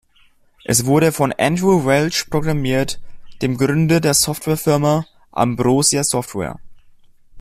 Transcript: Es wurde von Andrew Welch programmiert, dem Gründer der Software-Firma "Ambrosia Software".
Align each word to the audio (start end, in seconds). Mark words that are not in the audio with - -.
Es 0.65 0.87
wurde 0.87 1.11
von 1.11 1.31
Andrew 1.37 1.85
Welch 1.85 2.27
programmiert, 2.31 2.99
dem 3.43 3.55
Gründer 3.55 3.99
der 4.01 4.15
Software-Firma 4.15 5.05
"Ambrosia 5.31 6.03
Software". 6.03 6.59